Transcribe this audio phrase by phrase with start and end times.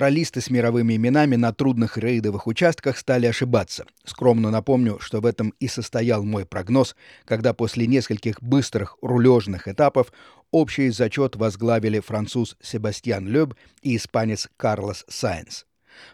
[0.00, 3.84] Ролисты с мировыми именами на трудных рейдовых участках стали ошибаться.
[4.02, 10.10] Скромно напомню, что в этом и состоял мой прогноз, когда после нескольких быстрых рулежных этапов
[10.52, 15.66] общий зачет возглавили француз Себастьян Лёб и испанец Карлос Сайенс.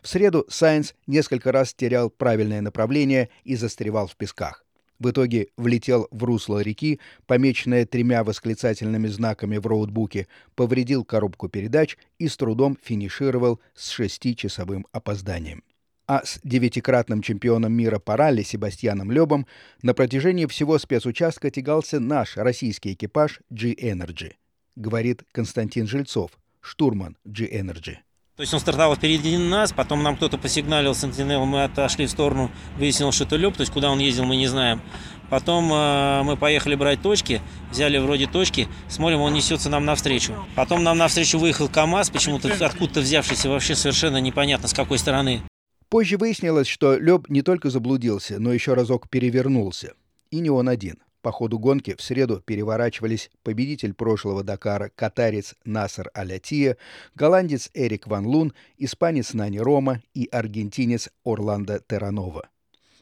[0.03, 4.66] В среду Сайенс несколько раз терял правильное направление и застревал в песках.
[4.99, 11.99] В итоге влетел в русло реки, помеченное тремя восклицательными знаками в роутбуке, повредил коробку передач
[12.19, 15.63] и с трудом финишировал с шестичасовым опозданием.
[16.07, 19.47] А с девятикратным чемпионом мира по ралли Себастьяном Лебом
[19.83, 24.35] на протяжении всего спецучастка тягался наш российский экипаж G-Energy,
[24.77, 27.97] говорит Константин Жильцов, штурман G-Energy.
[28.37, 32.51] То есть он стартовал впереди нас, потом нам кто-то посигналил Сентинел, мы отошли в сторону,
[32.77, 34.83] выяснилось, что это Лёб, то есть куда он ездил, мы не знаем.
[35.31, 37.41] Потом э, мы поехали брать точки,
[37.71, 40.35] взяли вроде точки, смотрим, он несется нам навстречу.
[40.55, 45.41] Потом нам навстречу выехал КАМАЗ, почему-то откуда-то взявшийся, вообще совершенно непонятно с какой стороны.
[45.89, 49.95] Позже выяснилось, что Лёб не только заблудился, но еще разок перевернулся.
[50.31, 50.99] И не он один.
[51.27, 56.77] По ходу гонки в среду переворачивались победитель прошлого Дакара катарец Насар Алятия,
[57.17, 62.49] голландец Эрик Ван Лун, испанец Нани Рома и аргентинец Орландо Терранова.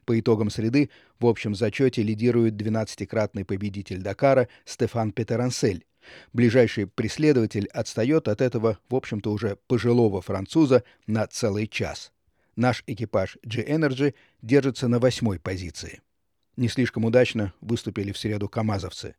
[0.07, 0.89] По итогам среды
[1.21, 5.85] в общем зачете лидирует 12-кратный победитель Дакара Стефан Петерансель.
[6.33, 12.11] Ближайший преследователь отстает от этого, в общем-то, уже пожилого француза на целый час.
[12.57, 16.01] Наш экипаж G-Energy держится на восьмой позиции.
[16.57, 19.17] Не слишком удачно выступили в среду камазовцы.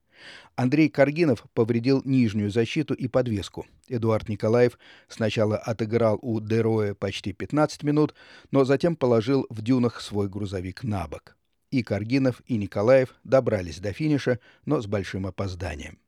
[0.55, 3.65] Андрей Каргинов повредил нижнюю защиту и подвеску.
[3.89, 8.15] Эдуард Николаев сначала отыграл у Дероя почти 15 минут,
[8.51, 11.35] но затем положил в дюнах свой грузовик на бок.
[11.71, 15.99] И Каргинов, и Николаев добрались до финиша, но с большим опозданием.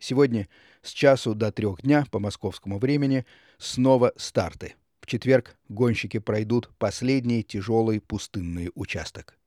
[0.00, 0.48] Сегодня
[0.82, 3.24] с часу до трех дня по московскому времени
[3.58, 4.74] снова старты.
[5.00, 9.38] В четверг гонщики пройдут последний тяжелый пустынный участок.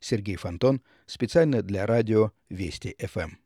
[0.00, 3.36] Сергей Фонтон специально для радио Вести ФМ.